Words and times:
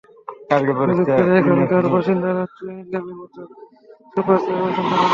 সুযোগ 0.49 1.07
পেলেই 1.09 1.39
এখানকার 1.41 1.83
বাসিন্দারা 1.93 2.43
চুইং 2.55 2.77
গামের 2.91 3.15
মতো 3.19 3.41
সুপারি 4.13 4.39
চিবোতে 4.45 4.63
পছন্দ 4.67 4.91
করেন। 4.91 5.07